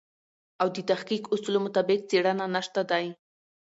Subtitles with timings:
[0.61, 3.05] او د تحقیق اصولو مطابق څېړنه نشته دی.